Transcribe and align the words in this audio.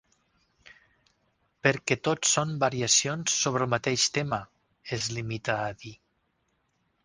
Perquè 1.67 1.97
tots 2.07 2.31
són 2.37 2.55
variacions 2.65 3.35
sobre 3.43 3.69
el 3.69 3.71
mateix 3.77 4.09
tema 4.19 4.43
—es 4.97 5.07
limita 5.19 5.59
a 5.67 5.73
dir. 5.85 5.97